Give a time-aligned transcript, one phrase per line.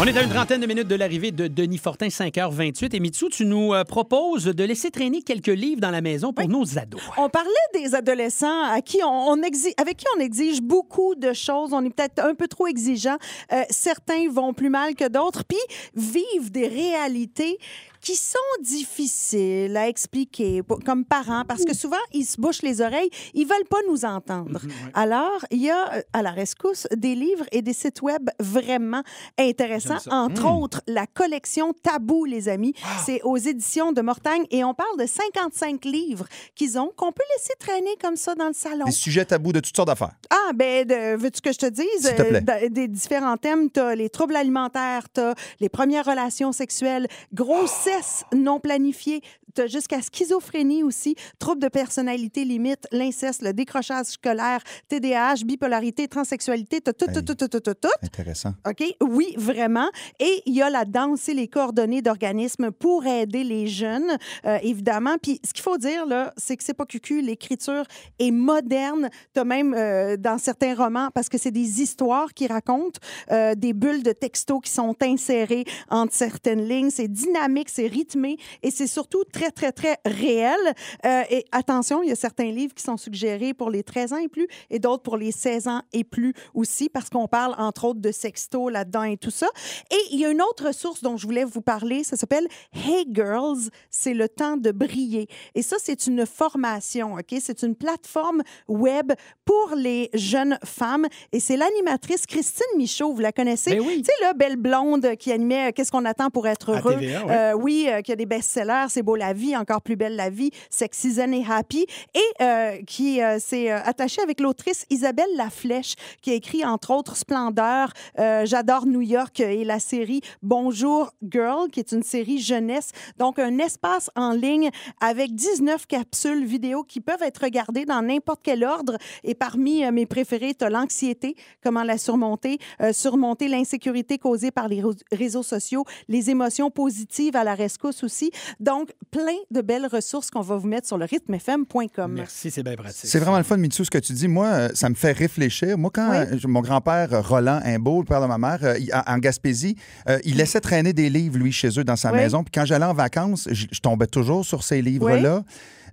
[0.00, 2.94] On est à une trentaine de minutes de l'arrivée de Denis Fortin, 5h28.
[2.94, 6.48] Et Mitsu, tu nous euh, proposes de laisser traîner quelques livres dans la maison pour
[6.48, 7.02] nos ados.
[7.16, 11.72] On parlait des adolescents à qui on, avec qui on exige beaucoup de choses.
[11.72, 13.16] On est peut-être un peu trop exigeant.
[13.52, 15.58] Euh, certains vont plus mal que d'autres, puis
[15.96, 17.58] vivent des réalités
[18.00, 22.80] qui sont difficiles à expliquer pour- comme parents parce que souvent ils se bouchent les
[22.80, 24.60] oreilles, ils veulent pas nous entendre.
[24.94, 29.02] Alors, il y a euh, à la rescousse des livres et des sites web vraiment
[29.38, 32.74] intéressants, entre autres la collection Tabou les amis,
[33.04, 37.22] c'est aux éditions de Mortagne et on parle de 55 livres qu'ils ont qu'on peut
[37.36, 38.84] laisser traîner comme ça dans le salon.
[38.86, 40.17] Des sujets tabous de toutes sortes d'affaires.
[40.48, 41.86] Ah, ben, veux-tu que je te dise?
[42.00, 42.42] S'il te plaît.
[42.48, 43.70] euh, des différents thèmes.
[43.70, 49.20] Tu as les troubles alimentaires, tu as les premières relations sexuelles, grossesse non planifiée,
[49.60, 56.80] as jusqu'à schizophrénie aussi, troubles de personnalité limite, l'inceste, le décrochage scolaire, TDAH, bipolarité, transsexualité,
[56.80, 57.14] tout, tout, Hey.
[57.14, 57.88] tout, tout, tout, tout, tout.
[58.02, 58.54] Intéressant.
[58.68, 58.84] OK?
[59.02, 59.88] Oui, vraiment.
[60.20, 64.16] Et il y a là-dedans aussi les coordonnées d'organismes pour aider les jeunes,
[64.46, 65.16] euh, évidemment.
[65.22, 67.20] Puis ce qu'il faut dire, là, c'est que c'est pas cucu.
[67.22, 67.84] L'écriture
[68.18, 69.08] est moderne.
[69.34, 73.54] Tu as même euh, dans certains romans, parce que c'est des histoires qui racontent, euh,
[73.54, 76.90] des bulles de textos qui sont insérées entre certaines lignes.
[76.90, 80.58] C'est dynamique, c'est rythmé et c'est surtout très, très, très réel.
[81.04, 84.18] Euh, et attention, il y a certains livres qui sont suggérés pour les 13 ans
[84.18, 87.84] et plus et d'autres pour les 16 ans et plus aussi, parce qu'on parle entre
[87.84, 89.48] autres de sexto là-dedans et tout ça.
[89.90, 93.06] Et il y a une autre ressource dont je voulais vous parler, ça s'appelle Hey
[93.10, 95.28] Girls, c'est le temps de briller.
[95.54, 97.34] Et ça, c'est une formation, OK?
[97.40, 99.12] C'est une plateforme web
[99.44, 103.70] pour les jeunes femmes et c'est l'animatrice Christine Michaud, vous la connaissez?
[103.70, 103.98] Ben oui.
[103.98, 106.96] Tu sais, là, belle blonde qui animait euh, Qu'est-ce qu'on attend pour être heureux?
[106.98, 107.24] TVA.
[107.28, 110.30] Euh, oui, euh, qui a des best-sellers, C'est beau la vie, Encore plus belle la
[110.30, 115.28] vie, Sexy Zen et Happy, et euh, qui euh, s'est euh, attachée avec l'autrice Isabelle
[115.36, 121.70] Laflèche, qui a écrit entre autres Splendeur, J'adore New York et la série Bonjour Girl,
[121.70, 122.90] qui est une série jeunesse.
[123.18, 128.40] Donc, un espace en ligne avec 19 capsules vidéo qui peuvent être regardées dans n'importe
[128.42, 128.96] quel ordre.
[129.24, 132.58] Et parmi mes préférés, tu as l'anxiété, comment la surmonter,
[132.92, 134.82] surmonter l'insécurité causée par les
[135.12, 138.30] réseaux sociaux, les émotions positives à la rescousse aussi.
[138.58, 138.92] Donc,
[139.24, 142.12] plein de belles ressources qu'on va vous mettre sur le rythmefm.com.
[142.12, 143.00] Merci, c'est bien pratique.
[143.10, 144.28] C'est vraiment le fun, Mitsu, ce que tu dis.
[144.28, 145.76] Moi, euh, ça me fait réfléchir.
[145.76, 146.16] Moi, quand Oui.
[146.18, 148.60] euh, mon grand-père, euh, Roland Imbeau, le père de ma mère,
[149.06, 149.76] en Gaspésie,
[150.24, 152.18] il laissait traîner des livres, lui, chez eux, dans sa Oui.
[152.18, 152.42] maison.
[152.44, 155.42] Puis quand j'allais en vacances, je tombais toujours sur ces livres-là.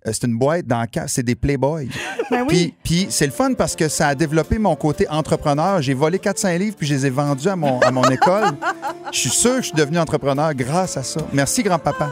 [0.08, 1.90] Euh, C'est une boîte dans le c'est des Playboy.
[2.32, 2.48] Ben oui.
[2.48, 5.82] Puis, puis c'est le fun parce que ça a développé mon côté entrepreneur.
[5.82, 8.46] J'ai volé 400 livres puis je les ai vendus à mon, à mon école.
[9.12, 11.22] Je suis sûr que je suis devenu entrepreneur grâce à ça.
[11.32, 12.12] Merci, grand-papa.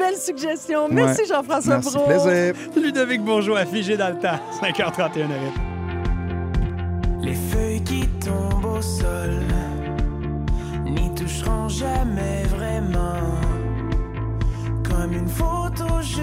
[0.00, 0.88] Belle suggestion.
[0.90, 1.26] Merci Ouais.
[1.28, 2.06] Jean-François Merci, Brault.
[2.06, 2.54] plaisir.
[2.76, 4.38] Ludovic Bourgeois, figé dans le temps.
[4.60, 5.60] 5h31 minutes.
[7.22, 9.30] Les feuilles qui tombent au sol